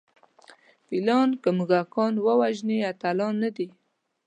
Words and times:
فیلان 0.87 1.29
که 1.41 1.49
موږکان 1.57 2.13
ووژني 2.25 2.77
اتلان 2.91 3.33
نه 3.43 3.49
دي. 3.55 3.67